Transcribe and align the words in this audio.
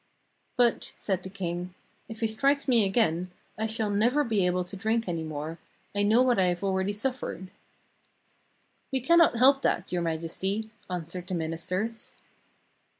'But,' 0.57 0.93
said 0.97 1.21
the 1.21 1.29
king, 1.29 1.75
*if 2.09 2.21
he 2.21 2.25
strikes 2.27 2.67
me 2.67 2.85
again, 2.85 3.29
I 3.55 3.67
shall 3.67 3.91
never 3.91 4.23
be 4.23 4.47
able 4.47 4.63
to 4.63 4.75
drink 4.75 5.07
any 5.07 5.21
more; 5.21 5.59
I 5.93 6.01
know 6.01 6.23
what 6.23 6.39
I 6.39 6.45
have 6.45 6.63
already 6.63 6.91
suffered.' 6.91 7.51
*We 8.91 8.99
can 8.99 9.19
not 9.19 9.37
help 9.37 9.61
that. 9.61 9.91
Your 9.91 10.01
Majesty,' 10.01 10.71
answered 10.89 11.27
the 11.27 11.35
ministers. 11.35 12.15